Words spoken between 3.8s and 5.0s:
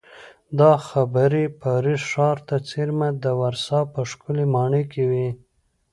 په ښکلې ماڼۍ